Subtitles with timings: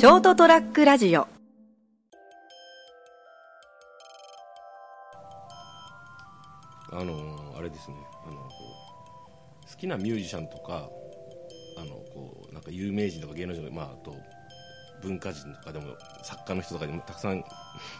[0.00, 1.28] ショートトラックラジオ。
[6.90, 7.96] あのあれですね。
[8.26, 8.36] あの
[9.70, 10.88] 好きなミュージシャンとか
[11.76, 14.16] あのこうなんか有名人とか芸能人とか、まあ、あと
[15.02, 17.44] 文化人とかでも作家の人とかでもたくさん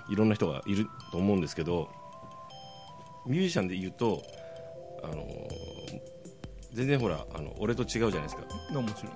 [0.09, 1.91] いろんな人がいると思うんですけど
[3.27, 4.23] ミュージシャンで言うと
[5.03, 5.27] あの
[6.73, 8.43] 全然ほらあの俺と違うじゃないですか。
[8.43, 9.11] もちろんですね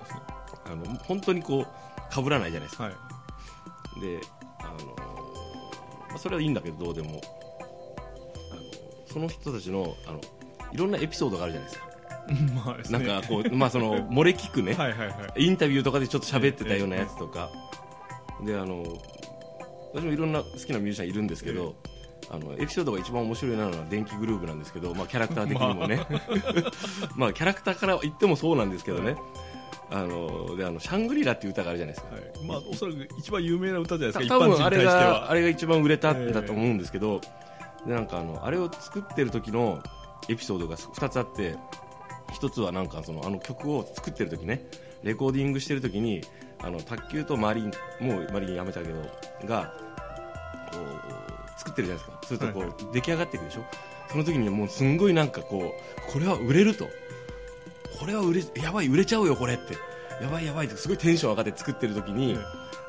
[0.65, 2.93] あの本当にこう被らないじゃないですか、はい。
[4.01, 4.19] で
[4.59, 4.69] あの、
[6.09, 7.21] まあ、それはいいんだけどどうでも。
[8.51, 8.61] あの
[9.07, 10.21] その人たちのあの
[10.73, 11.85] いろんなエピソードがあるじゃないですか。
[12.91, 13.05] なね。
[13.05, 14.75] んかこう、まあ、その 漏れ聞くね、
[15.37, 17.51] インタビューとかでちょっと喋ってたようなやつとか、
[18.43, 18.83] であの
[19.93, 21.75] 私もいろんな好きなミュージシャンいるんですけど、
[22.29, 26.05] あのエピソードが一番面白いなのは電気グルーヴなんですけど、まあ、キャラクター的にもね、
[27.15, 29.15] まあ、キャラクターから言ってもそうなんですけどね、
[29.91, 32.15] あのであのシャングリラっていう歌があるじゃないですか。
[32.15, 32.47] はい。
[32.47, 37.21] まあおそらく一番有名な歌じゃないたですか多分あれがあれが一番売れたんだと思うんですけど、
[37.85, 39.81] でなんかあのあれを作ってる時の
[40.27, 41.55] エピソードが2つあって
[42.33, 44.65] 1つはなんかそのあの曲を作ってる時ね
[45.03, 46.21] レコーディングしてる時に
[46.63, 49.01] あの卓球とマリンもうマリンやめたけど
[49.45, 49.73] が
[50.71, 50.79] こ
[51.29, 52.27] う作ってるじゃないですか。
[52.27, 53.65] するとこう、はい出来上がっていくでしょ？
[54.09, 55.75] その時にもうすんごいなんかこ
[56.07, 56.87] うこれは売れると。
[57.99, 59.75] これは売れやばい売れちゃうよこれって。
[60.21, 62.37] やばいやばいってすごいテンション上がって作ってる時に、え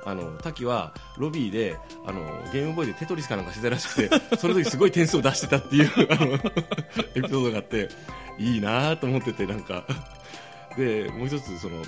[0.05, 2.21] あの滝はロビーであの
[2.53, 7.89] ゲームボーイでテトリスかなんかしてたらしくてその時すごい点数を出してたっていう あのエピソードがあって
[8.39, 9.85] いいなと思っててなんか。
[10.77, 11.83] でもう一つその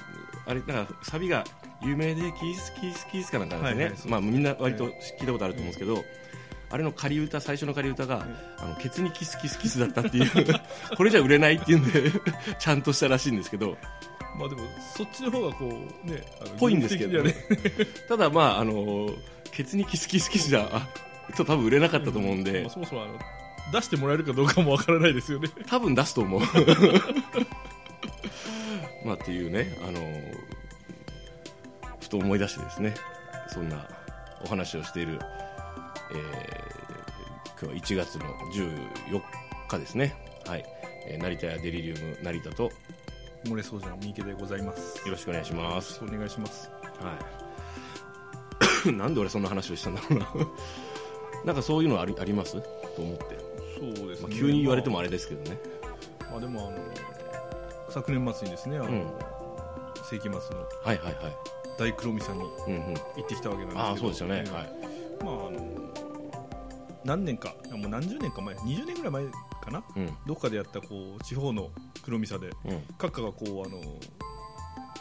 [0.46, 1.44] あれなんかサビが
[1.82, 4.08] 有名でキースキースキースかなんかなんですね、はいはい。
[4.08, 4.88] まあ、みんな割と聞
[5.24, 6.02] いたことあると思うんですけど、
[6.70, 8.26] あれの仮歌最初の仮歌が、
[8.58, 10.30] あのケツにキスキスキスだったっていう
[10.96, 12.12] これじゃ売れないっていうんで
[12.58, 13.76] ちゃんとしたらしいんですけど。
[14.38, 14.62] まあでも
[14.96, 16.22] そっちの方がこうね
[16.60, 17.34] ぽいんですけど、ね。
[18.08, 19.10] ただまああの
[19.50, 20.88] ケツにキスキスキスじゃあ
[21.36, 23.18] と多分売れなかったと思うんで、まあそもそもあの
[23.72, 25.48] 出してもらえるかどうかもわからないですよね。
[25.66, 26.40] 多分出すと思う。
[29.04, 30.00] まあっていうねあの
[32.00, 32.94] ふと思い出してですね
[33.48, 33.86] そんな
[34.44, 35.18] お話をしている、
[36.12, 36.68] えー
[37.60, 39.20] 今日は1月の14
[39.68, 40.14] 日ですね。
[40.46, 40.64] はい、
[41.06, 42.62] えー成田屋デリリウム成田と。
[42.64, 42.70] よ
[43.44, 44.98] 漏れそうじゃん三池でございます。
[45.06, 46.00] よろしくお願いします。
[46.02, 46.70] お願いします。
[47.00, 47.18] は
[48.88, 48.92] い。
[48.92, 50.26] なんで俺そんな話をしたんだろうな。
[51.46, 52.60] なんかそういうのありあります？
[52.96, 53.24] と思って、
[53.96, 55.58] そうですね、まあ、急に言われてもあれですけどね、
[56.30, 56.78] まあでもあの
[57.90, 59.06] 昨年末にですねあの、うん。
[60.10, 60.48] 世紀末のはい
[60.86, 61.14] はいはい。
[61.78, 62.94] 大黒見さんにうんうん。
[62.94, 63.80] 行ってきたわけなんですけど。
[63.80, 64.68] ああそうですよね、ええはい。
[65.24, 65.77] まああの
[67.04, 69.24] 何年かもう何十年か前20年ぐらい前
[69.62, 69.82] かな？
[69.96, 70.16] うん。
[70.26, 71.70] どっかでやったこう地方の
[72.02, 72.76] 黒見さでうん。
[72.98, 73.80] 閣下がこうあの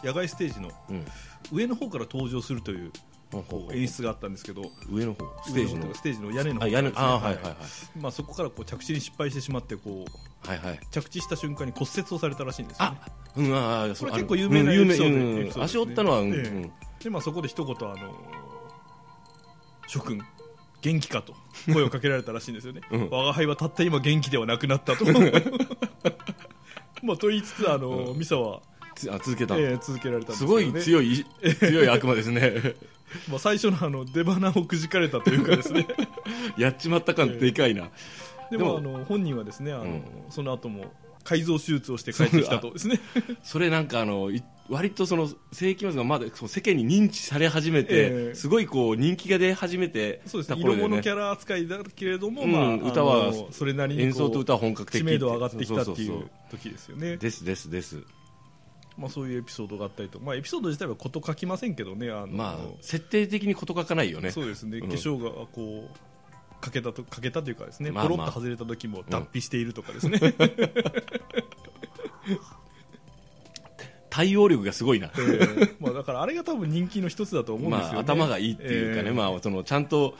[0.04, 1.06] 野外ステージのうん。
[1.52, 2.92] 上の方から登場するという
[3.32, 5.26] こう演出があったんですけど上の方？
[5.46, 5.94] ステージの？
[5.94, 6.82] ステージの屋根のあ方から。
[6.82, 7.56] ねはいはいはい。
[8.00, 10.80] まあ、そこからこう着地に失敗してしまってこうはいはい。
[10.92, 12.98] 着地した瞬間に骨折をされたらしいんですよ、ね。
[13.02, 15.64] あ、うんああそうこれ結構有名なエピソードね。
[15.64, 16.32] 足折ったのはうん
[17.00, 18.16] でまあ、そこで一言あの
[19.88, 20.20] 諸君
[20.88, 21.36] 元気かと。
[21.72, 23.10] 声をかけられたらしいんですよね、うん。
[23.10, 25.06] 我が輩はたった今元気ではなくなったと。
[27.04, 28.62] まあと言いつつあの、ミサは、
[28.96, 29.60] つあ続けたの。
[29.60, 31.26] えー続けられたすね、ごい強い
[31.60, 32.76] 強い悪魔ですね。
[33.30, 35.88] まあ、最初のあの出花をくじかれたというかですね。
[36.58, 37.90] やっちまった感でかいな。
[38.50, 40.04] でもあの本人はですねあの、うん。
[40.30, 40.94] その後も
[41.24, 43.00] 改造手術をして帰ってきたとですね。
[43.44, 48.36] それなんかあのい割とその世紀末がまだそう世間に認知され始めて、ええ。
[48.36, 50.58] すごいこう人気が出始めてそうですね。
[50.60, 52.52] 色物キャラ扱いだけれども、うん。
[52.52, 57.18] まあ、歌はそれなりに演奏と歌は本格的知名度上がってきたっていそう時ですよね。
[57.18, 58.04] ですですです。
[58.98, 64.32] まあ、そういうエピソードがあったりと、まあ、エピソード自体は事書きませんけどねあの、まあ設定的に事書かないよね。
[64.32, 64.90] そうですね、うん。
[64.90, 65.98] 化粧がこう
[66.60, 68.12] かけたとかけたというかですね、まあまあ。
[68.12, 70.20] ポロッと外れた時も脱皮しているとかですね、
[74.18, 75.12] 対応力がすごいな。
[75.14, 79.14] えーまあ、だからあれが多分人気の一つだと思うんですよね、まあ、頭がいいっていうかね、えー。
[79.14, 80.16] まあ、そのちゃんと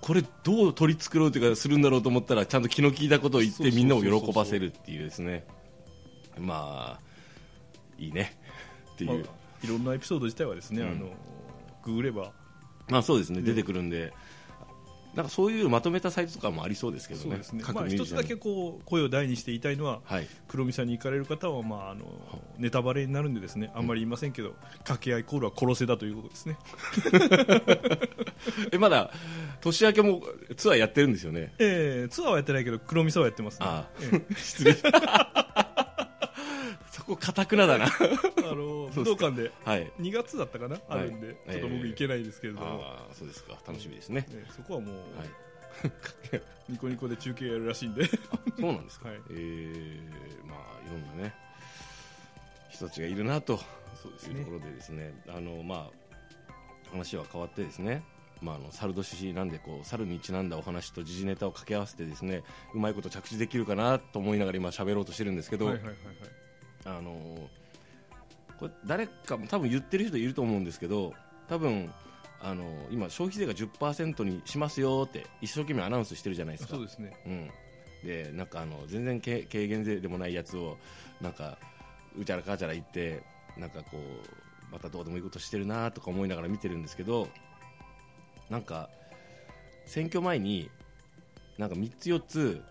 [0.00, 5.46] これどう取り繕うというかするんだろうと思ったらちゃんと気の利いたことを言ってみんなを喜ばせるっていうですね。
[6.40, 7.00] まあ
[8.00, 8.36] いいね。
[8.94, 10.88] っていう、まあいろんなエピソード自体はですね、うん。
[10.88, 11.10] あの
[11.84, 12.32] ググれば。
[12.88, 13.42] まあそうですね。
[13.42, 14.12] 出てくるんで
[15.16, 20.28] なんかそういうまとめたサイトとかもありそうですけどねね、各まあ、一つだけこう声を大にして言いたいのは、はい。
[20.46, 22.04] 黒見さんに行かれる方は、まあ、あの
[22.58, 23.72] ネタバレになるんでですね。
[23.74, 26.58] あんまり言いませんけど、掛け合いコールは殺せだということですね、
[28.72, 29.10] えまだ
[29.62, 30.22] 年明けも
[30.56, 31.54] ツアーやってるんですよね？
[31.58, 33.90] えーツアーはやってないけど黒見さんはやってますね、ああ。
[34.02, 34.34] ええ。
[34.36, 34.76] 失礼
[37.06, 37.86] こかたくなだな。
[37.86, 37.90] あ
[38.54, 39.90] の武道館ではい。
[40.00, 43.52] 2月だったかな、あるんで、はいちょっと僕行けないですけれども、ああそうですか。
[43.66, 45.28] 楽しみですね、ねそこはもう、はい。
[46.68, 49.20] ニコニコで中継やるらしいんで、あそうなんですか、はい。
[49.30, 51.34] えーまあいろんなね
[52.70, 53.58] 人たちがいるなと
[54.02, 54.40] そうですね。
[54.40, 55.14] いうところでですね。
[55.28, 56.06] あのまあ
[56.90, 58.02] 話は変わってですね。
[58.42, 62.42] まあ、あの猿年なんでこう猿にちなんだお話と時事ネタを掛け合わせてですね
[62.74, 66.45] うまいこと着地できるかなと思いながら今喋ろうとしてるんですけど、はいはいはいはい
[66.86, 67.48] あの
[68.58, 71.12] これ誰かも多分言ってる人いると思うんですけど
[71.48, 71.92] 多分
[72.40, 76.76] あの今消費税が10%にしますよって一生懸命アナウンスしてるじゃないですか。
[76.76, 77.12] そうですね。
[77.26, 77.50] うん、
[78.04, 80.76] でなんかあの全然軽軽減税でもないやつを
[81.20, 81.58] なんか
[82.18, 83.22] うちゃらかちゃら言って
[83.56, 87.28] なんかこうまたどうでもいいことしてるなとか思いながら見てるんですけど
[88.50, 88.90] なんか
[89.86, 90.70] 選挙前に
[91.58, 92.62] なんか3つ4つ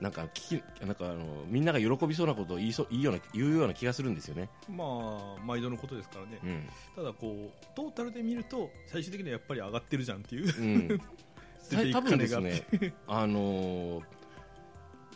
[0.00, 4.48] なんか聞きなんかあのみんなが喜びそうなことを言いそう言いような言うような気がするんですよね。
[4.68, 6.68] まあ毎度のことですからね、うん。
[6.96, 10.44] ただこうトータルで見ると最終的にはやっぱり上がってるじゃんっていう。
[10.46, 11.00] うん、
[11.92, 12.62] 多分ですね、
[13.06, 14.04] あのー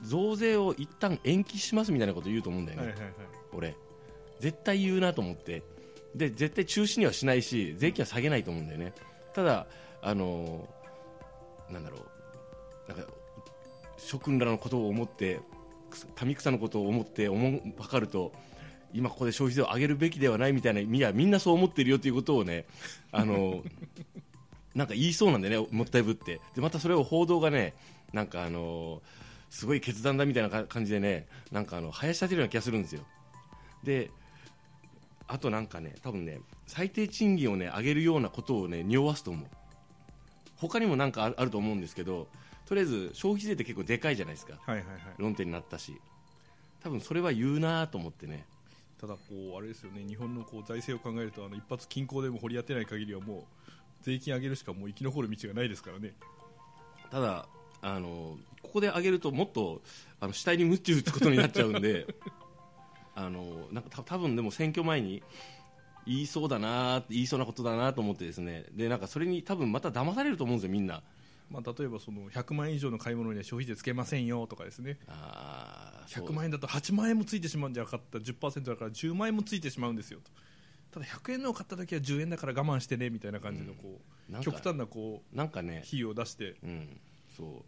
[0.05, 3.13] 増税を一旦延期しますみたいなこと言うと思うんだよね、はいはいはい。
[3.53, 3.75] 俺。
[4.39, 5.65] 絶対言うなと思って。
[6.15, 8.93] で絶対中止にはしないし税金は下げないと思うんだよね。
[9.35, 9.67] ただ
[10.01, 12.18] あのーなんだろう
[14.09, 15.41] 諸君らのことを思って
[16.25, 18.33] 民草のことを思って思うばかると
[18.95, 22.65] 今ここで消費税を上げるべきではないみたいないやみんなそう思ってるよということをね
[23.13, 23.63] あの
[24.75, 26.41] なんか言いそうなんでねもったいぶって。
[26.55, 27.75] でまたそれを報道がね
[28.15, 29.03] なんかあの
[29.51, 33.03] すごい決断だみたいな感じでねなんかあの林立てるような気がするんですよ。
[33.85, 34.11] で
[35.27, 39.47] あとなんかね多分ね最低賃金をね上げるようなことをね匂わすと思う。
[40.57, 42.29] 他にもなんかあると思うんですけど
[42.69, 44.59] とりあえず消費税って結構でかいじゃないですか。
[44.67, 44.99] はいはいはい。
[45.17, 45.99] 論点になったし。
[46.83, 48.45] 多分それは言うなと思ってね。
[49.01, 49.21] ただこ
[49.55, 50.05] うあれですよね。
[50.07, 53.43] 日本のこう財政を考えるとあの一発均衡でも掘り当てない限りはもう
[54.03, 56.13] 税金上げるしかもう生き残る道がないですからね。
[57.11, 57.47] ただ
[57.81, 59.81] あのここで上げるともっと
[60.21, 62.07] あの死体に鞭打つことになっちゃうんで。
[63.17, 65.25] あのなんかた多分でも選挙前に
[66.07, 68.67] 言いそうだな言いそうなことだなと思ってですね。
[68.75, 71.03] でなんかそれに多分また騙されると思うんですよみんな
[71.51, 74.99] まあ、例えばその100万円以上の買い物には消費税つけませんよとかですね。
[75.07, 76.29] あーそう。
[76.29, 78.19] 100万円だと8万円もついてしまうんじゃなかった。
[78.19, 80.31] 10%だから10万円もついてしまうんですよと。
[80.91, 86.57] ただ100円のを買った時は10円だから我慢してねみたいな感じのこう、なんか極端なこうなんかね費用を出して。
[86.63, 87.01] うん、
[87.37, 87.65] そ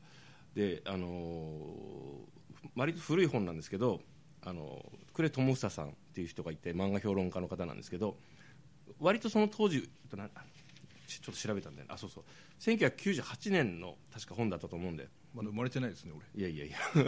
[0.55, 0.57] う。
[0.59, 2.41] であのー
[2.77, 4.01] 割と古い本なんですけど
[4.43, 4.85] あの
[5.15, 8.17] 呉智久さんっていう人がいて漫画評論家の方なんですけど
[8.99, 10.29] 割とその当時とな
[11.11, 11.93] ちちょっと調べたんだよね。
[11.93, 12.25] あそうそう。
[12.61, 15.09] 1998年の確か本だったと思うんだよ。
[15.35, 16.25] まだ生まれてないですね俺。
[16.49, 16.77] いやいやいや。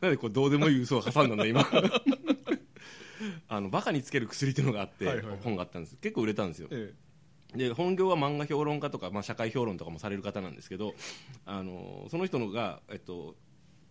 [0.00, 1.66] なんでこうどうでもいい嘘を挟んだんだ今。
[3.48, 5.38] あのバカにつける薬っていうのがあって、はいはいはい。
[5.42, 5.96] 本があったんです。
[5.96, 6.68] 結構売れたんですよ。
[6.70, 6.94] え
[7.56, 10.96] で本業は漫画評論家とか、まあ、社会評論とかもされる方なんですけど
[11.46, 13.36] あのその人のが、えっと、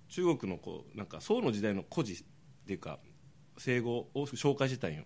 [0.10, 2.18] 中国のこうなんか宋の時代の故事っ
[2.68, 3.00] ていうか
[3.58, 5.06] 生語を紹介してたんよ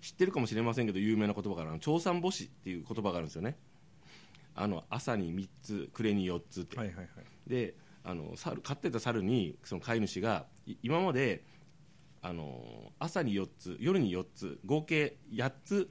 [0.00, 3.56] 知ってるかもしれませんけど有名な言葉がある長三母子っていう言葉があるんですよね。
[4.54, 7.08] あの朝に3つ暮れに4つって、えはいはいはい。
[7.46, 7.74] で
[8.04, 11.44] あの猿飼ってた猿にその飼い主がい今まで
[12.22, 15.90] あの朝に4つ夜に4つ合計8つ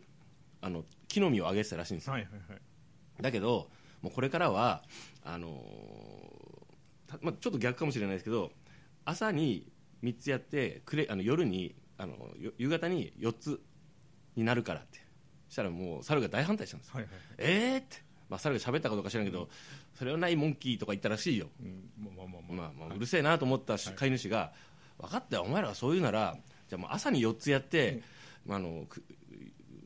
[0.62, 2.14] あの木の実をあげてたらしいんですよ。
[2.14, 3.22] はいはいはい。
[3.22, 3.70] だけど
[4.02, 4.84] もうこれからは
[5.24, 5.64] あの
[7.08, 8.52] たまあ、ちょっと逆かもしれないですけど
[9.06, 9.72] 朝に
[10.04, 13.62] 3つやってくれあの夜にあのよ夕方に4つ
[14.38, 15.00] になるからって。
[15.50, 16.96] したらもう猿が大反対したんですよ。
[16.96, 17.22] はいはいはい。
[17.38, 17.98] えーって、
[18.30, 19.50] まあ、猿が喋ったことか知らんけど、
[19.98, 21.48] それはないモンキーとか言ったらしいよ。
[21.62, 21.90] うん。
[21.98, 22.88] まあまあまあまあ。
[22.88, 24.52] まあ、うるせえなと思ったし飼い主が、
[25.00, 28.02] 分かったよ、お前らがそう言うなら、じゃあもう朝に4つやって、
[28.46, 29.04] まあ、あのく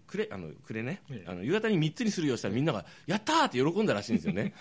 [0.08, 1.30] くれあのくれね、ええ。
[1.30, 4.54] あの夕方に3つにするようしたら、みんなが、やったーって喜んだらしいんですよね。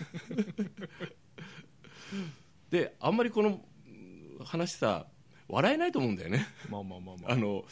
[2.70, 5.06] で、あんまりこのうん話さ、
[5.48, 6.46] 笑えないと思うんだよね。
[6.68, 7.32] まあまあまあまあ。
[7.32, 7.64] あの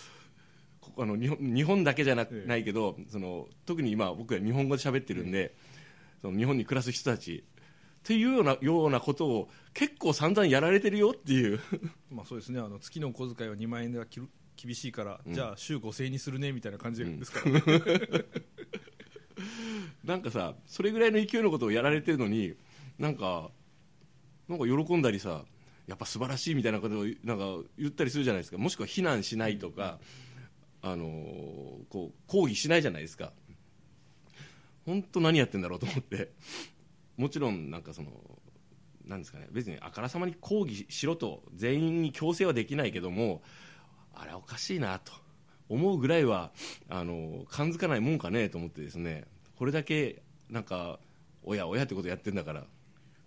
[0.98, 5.54] あの日本日本だけじゃな,、ええないけどその特に今僕は日本語で喋ってるんで、
[6.22, 7.44] その日本に暮らす人たち
[7.98, 11.60] っていうようなようなことを結構散々やられてるよっていう。
[12.10, 12.60] まあそうですね。
[12.60, 17.62] あの月のお小遣いは2万円ではきる厳しいから、じゃあ週5000円にするねみたいな感じですから、ね
[20.04, 22.54] なんかさそれぐらいの勢いのことをやられてるのに
[22.98, 23.50] なんか
[24.48, 25.44] なんか喜んだりさ
[25.86, 28.58] やっぱ素晴らしいみたいなことをなんか言ったりするじゃないですか。
[28.58, 29.98] もしくは非難しないとか、
[30.82, 31.04] あの
[31.88, 33.32] こう抗議しないじゃないですか。
[34.86, 36.32] 本当何やってんだろうと思って。
[37.16, 38.10] もちろんなんかその
[39.04, 39.48] なんですかね。
[39.50, 43.42] 別にあからさまに抗議しろと全員に強制はできないけども
[44.14, 45.12] あれおかしいなと。
[45.68, 46.50] 思うぐらいは
[46.88, 49.24] あの感づかないもんかねと思ってですね。
[49.56, 50.98] これだけなんか
[51.42, 52.64] おやおやってことやってんだから。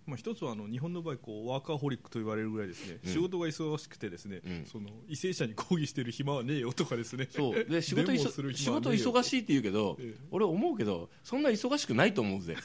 [0.06, 3.12] まあ、一つはあの日本の場合こうワーカーホリックと言われるぐらいですね、うん。
[3.12, 4.66] 仕事が忙しくてですね、うん。
[4.66, 7.28] その為政者に抗議してる暇はねえよとかですね。
[7.30, 7.64] そう。
[7.64, 8.24] で 仕事仕
[8.70, 12.56] 事忙しいって言うけど、ええ俺思うけどそんな忙しくないと思うぜ。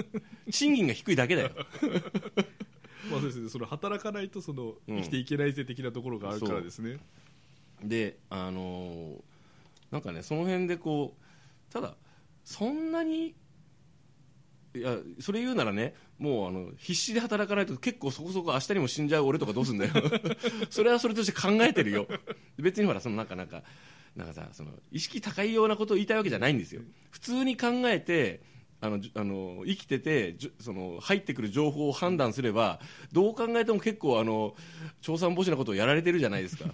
[0.50, 1.50] 賃金が低いだけだよ。
[3.10, 4.96] まあそうですねその働かないとそのうん。
[4.96, 6.98] 生きていけないぜ的なところがあるからですね、
[7.82, 9.36] であのー
[9.90, 11.94] なんかねその辺でこうただ
[12.44, 13.34] そんなに
[14.78, 19.92] いやそれ言うならねもうあの必死で働かないと結構そこそこ明日にも死んじゃう俺とかどうすんだよ。
[20.70, 22.06] それはそれとして考えてるよ。
[22.58, 23.62] 別にほらそのなんかなんか
[24.14, 26.82] なんかさその意識高いようなことを言いたいわけじゃないんですよ。
[27.10, 28.40] 普通に考えて
[28.80, 32.80] あのあの生きててその入ってくる情報を判断すれば
[33.12, 34.54] どう考えても結構あの
[35.00, 36.72] 調査防止なことをやられてるじゃないですか。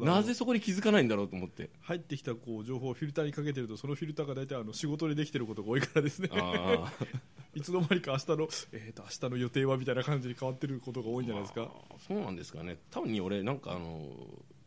[0.00, 1.70] なぜそこに気づかないんだろうと思って。
[1.82, 6.28] 入ってきたこう情報をフィルターにかけてるとそのフィルターが大体あの仕事でできてることが多いからですね。
[6.32, 6.92] あ
[7.54, 11.70] いつの間にか明日の、えー、と明日の予定はみたいな感じに変わってることが多いんじゃないですか？
[11.90, 12.78] あそうなんですかね。
[12.90, 14.08] 多分に俺なんかあの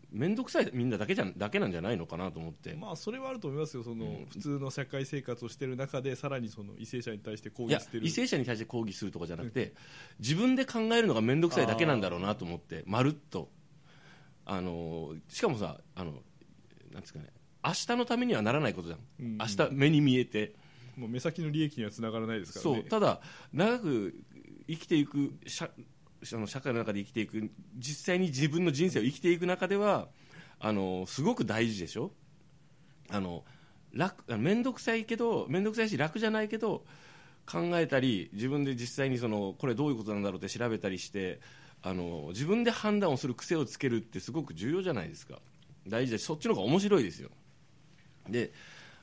[0.09, 3.83] 面倒くさいみんなだけじゃだけなんじゃないのかなと思って、まあそれはあると思いますよ。
[3.83, 4.25] その、うん。
[4.27, 8.03] 普通の社会生活をしている中でさらにその為政者に対して抗議してる。
[8.03, 9.73] 為政者に対して抗議するとかじゃなくて、
[10.19, 13.49] 自分で考えるのが面倒くさいだけなんだろうなと思ってまるっと
[14.47, 16.13] あのしかもさあの
[16.91, 17.27] なんですかね
[17.63, 19.37] 明日のためにはならないことじゃん、うん。
[19.37, 20.55] 明日目に見えて。
[20.95, 22.81] もう目先の利益にはつながらないですからね。
[22.81, 22.89] そう。
[22.89, 23.21] ただ
[23.53, 24.15] 長く
[24.67, 30.07] 生きていく社あの社会の中で生きていく実際に自分の人生を生きていく中では
[30.59, 32.13] あのすごく大事でしょ？
[33.09, 33.43] あの
[33.93, 36.83] 楽面倒くさいけど面倒くさいし楽じゃないけど
[37.45, 41.39] 考えたり自分で実際にそのこれどういうことなんだろうって調べたりして
[41.83, 45.39] あの自分で判断をする癖をつけるってすごく重要じゃないですか。
[45.87, 47.29] 大事でそっちの方が面白いですよ。
[48.29, 48.51] で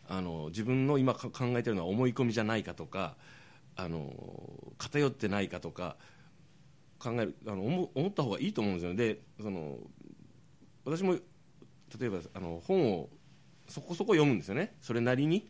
[0.08, 3.16] あの自分の今考えてるのは思い込みじゃないかとか
[3.76, 4.12] あの
[4.76, 5.96] 偏ってないかとか
[6.98, 9.78] 考えるあの思思った方がいいと思うんですよでその
[10.84, 11.14] 私も
[11.98, 13.08] 例えばあの本を
[13.68, 14.74] そこそこ読むんですよね。
[14.80, 15.48] それなりに。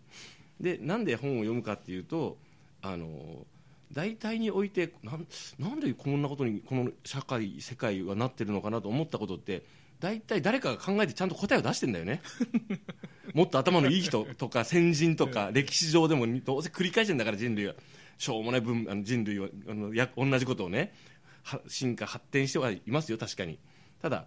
[0.60, 2.38] でなんで本を読むかっていうと
[2.80, 3.44] あの
[3.94, 5.26] 大体においてなん
[5.58, 9.64] なんでこんなことにこの社会世界はなってるのかなと思ったことって
[10.00, 12.20] 大体誰かが考えてちゃんと答えを出してんだよね。
[13.32, 17.74] もっと頭のいい人とか先人とか歴史上でもどうせ繰り返してんだから人類は。
[18.18, 20.92] しょうもない分あの人類はあのや同じことをね
[21.42, 23.58] は進化発展してはいますよ確かに。
[24.02, 24.26] ただ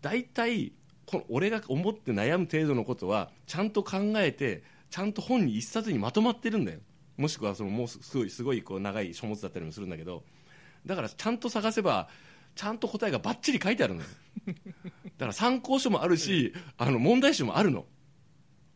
[0.00, 0.72] 大体
[1.06, 6.80] この俺が思って悩む程度のことはちゃんと考えてちゃんと本に一冊にまとまってるんだよ
[7.16, 10.22] もしくはそのもうすごいすごいこう長い書物だったりもするんだけど
[10.84, 12.08] だからちゃんと探せば
[12.54, 14.06] ちゃんと答えがばっちり書いてあるのよ。
[14.46, 14.52] だ
[15.20, 17.84] から参考書もあるしあの問題集もあるの。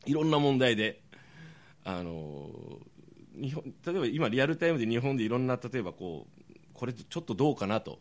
[0.07, 1.03] いろんな問題で。
[1.83, 2.51] あの
[3.41, 7.99] 日本例えば今リアルタイムで日本でいろんな例えばこうこれちょっとどうかなと。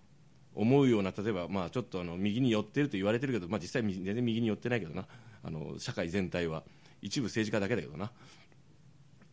[0.55, 5.05] 思うような例えばまあちょっとあの右に寄ってると言われてるけど、まあ、実際全然右に寄ってないけどな。
[5.41, 6.63] あの社会全体は。
[7.01, 8.11] 一部政治家だけだけどな。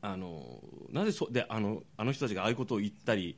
[0.07, 0.61] あの
[0.93, 3.37] なぜそであのあの人たちがああいうことを言ったり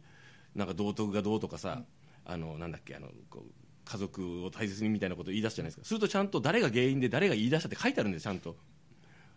[0.54, 1.82] なんか道徳がどうとかさ、
[2.26, 3.52] あのなんだっけあのこう
[3.84, 5.86] 家族を大切にみたいなことを言い出すじゃないですか。
[5.86, 8.56] するとちゃんと誰が原因で誰が言い出したって書いてあるんですちゃんと。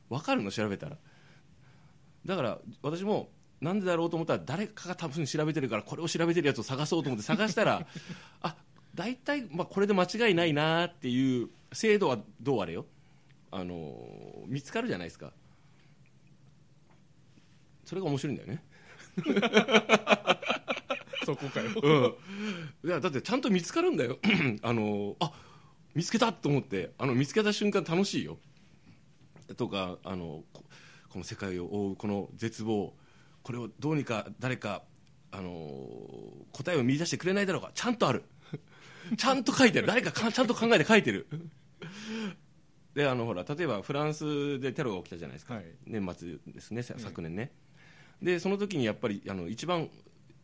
[0.10, 0.98] 分かるの調べたら。
[2.26, 3.30] だから私も
[3.62, 7.88] なんでだろうと思ったら誰かが多分調べてるからこれを調べてるやつを探そうと思って探したら
[8.42, 8.56] あ
[8.94, 12.86] 大体、まあ、これで間違いないなっていう制度はどうあれよ。
[13.52, 15.34] あの見つかるじゃないですか
[17.92, 18.64] それが面白いんだよね。
[21.26, 21.72] そこかよ。
[21.84, 24.18] うん、いやだってちゃんと見つかるんだよ。
[24.64, 25.34] あのあ
[25.94, 28.38] 見つけたと思ってあの見つけた瞬間楽しいよ。
[29.58, 30.64] とかあのこ
[31.10, 32.96] この世界を覆うこの絶望。
[33.44, 34.84] これをどうにか誰か
[35.32, 35.52] あの
[36.54, 37.72] 答えを見出してくれないだろうか。
[37.76, 38.24] ちゃんとある。
[39.18, 39.88] ちゃんと書いてる。
[39.88, 41.28] 誰かか ちゃんと考えて書いてる。
[42.94, 45.66] であのほら例えばフランスでテロが起きたじゃないですか、はい。
[45.86, 47.52] 年末ですねさ昨年ね、
[48.22, 49.90] でその時にやっぱりあの一番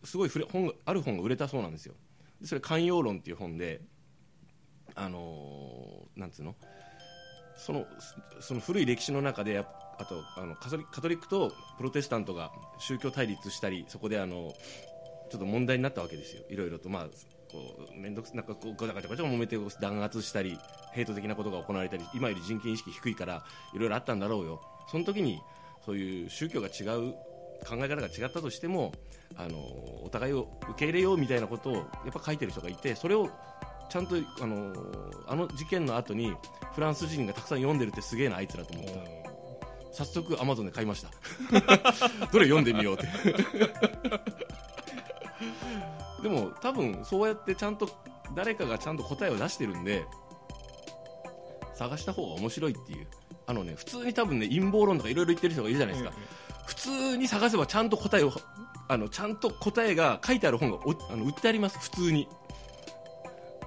[0.04, 1.94] すごいふれ本がある本が売れたそうなんですよ。
[2.42, 3.82] でそれ「寛容論」っていう本で
[4.96, 6.56] あのーなんつうの？
[7.56, 7.86] その
[8.40, 9.68] その古い歴史の中でやっ
[10.00, 14.54] あとあのカトリカトリックとプロテスタントが宗教対立したりそこであの
[15.32, 16.44] ちょっと問題になったわけですよ。
[16.50, 17.06] いろいろとまあ
[17.52, 20.58] こう面倒くさなんかこうごちゃごちゃごちゃ揉めて弾圧したり
[20.94, 23.44] ヘイト的なことが行われたり今より人権意識低いから
[23.74, 24.62] いろいろあったんだろうよ。
[24.92, 25.42] その時に
[25.84, 27.16] そういう宗教が違う
[27.66, 28.92] 考え方が違ったとしても
[29.36, 29.58] あの
[30.04, 33.30] お互いを受け入れようみたいなことをやっぱ書いてる人がいてそれを
[33.90, 34.74] ちゃんとあの
[35.28, 36.34] あの事件の後に
[36.74, 38.94] フランス人がたくさん読んでるってすげえなあいつらと思った。
[39.94, 41.10] 早速アマゾンで買いました。
[42.32, 43.08] どれ読んでみようって。
[46.22, 47.90] でも多分そうやってちゃんと
[48.36, 50.06] 誰かがちゃんと答えを出してるんで
[51.74, 53.08] 探した方が面白いっていう。
[53.50, 56.12] あのね普通に多分ね陰謀論とかいろいろ言ってる人がいるじゃないですか、
[56.68, 58.32] 普通に探せばちゃんと答えを
[58.90, 61.80] あのちゃんと答えが書いてある本がおあの売ってあります。
[61.80, 62.28] 普通に。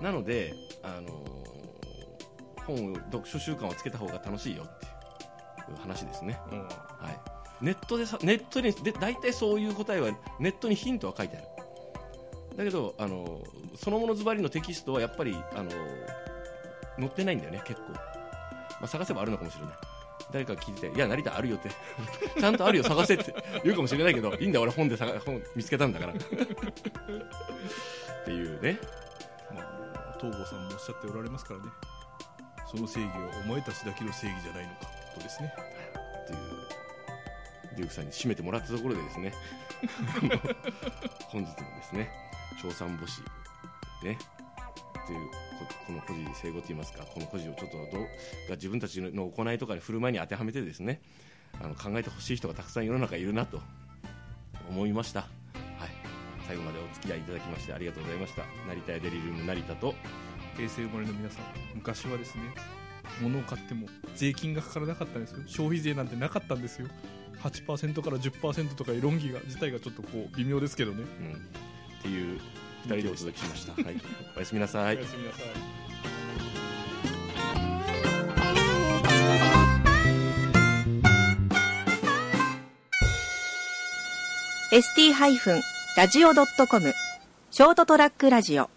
[0.01, 1.09] なので、あの
[2.67, 4.87] 本を読書習慣をつけた方が楽しいよって
[5.73, 6.59] いう話ですね、うん。
[6.61, 11.47] はい、ネットでさネットにで大体そういう答えはネットにヒントは書いてある。
[12.57, 13.43] だけどあの
[13.77, 15.71] そのものズバリのテキストはやっぱりあの
[16.99, 17.99] 載ってないんだよね結構、ま
[18.83, 19.75] あ、探せばあるのかもしれない
[20.33, 21.71] 誰かが聞いてて「いや成田あるよ」って。
[22.41, 23.35] ちゃんとあるよ探せって。
[23.65, 26.13] 言うかもしれないけどいいんだ俺本で探本見つけたんだから。
[26.13, 26.17] っ
[28.25, 28.79] ていうね。
[29.55, 31.67] まあ、東郷さんもおっしゃっておられますからね。
[32.71, 34.87] その正義はお前たちだけの正義じゃないのか。
[35.15, 35.53] とですね。
[36.27, 36.39] という
[37.77, 39.33] デュークさんに締めてもらったところでですね。
[41.29, 42.11] 本日もですね
[42.61, 43.23] 長三母子
[44.05, 44.19] ね
[45.07, 47.89] というここの故事整合といいますかこの故事をちょっとどう
[48.49, 51.01] が自分たちの行いとかに振る舞いに当てはめてですね
[51.61, 53.61] あの考えてほしい人がたくさん世の中いるなと
[54.69, 55.31] 思いました、はい、
[56.47, 58.43] 最後までお付き合いいただきましてありがとうございました。
[58.69, 59.95] 成田屋デリリウム成田と
[60.57, 62.43] 平成生まれの皆さん昔はですね
[63.21, 65.39] 物を買っても税金がかからなかったんですよ。
[65.47, 66.89] 消費税なんてなかったんですよ。
[67.43, 71.03] 8%から10%とかいう論議が自体がちょっとこう微妙ですけどね。
[71.03, 72.41] うん、っていう
[72.87, 74.01] 2人でお届けしました、はい、
[74.37, 74.97] おやすみなさい。
[74.97, 75.43] おやすみなさい。
[84.73, 86.95] ST-radio.com
[87.51, 88.71] ショートトラックラジオ